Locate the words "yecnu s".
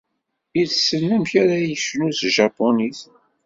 1.67-2.21